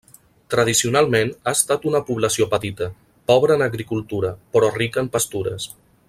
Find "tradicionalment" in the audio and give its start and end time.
0.53-1.29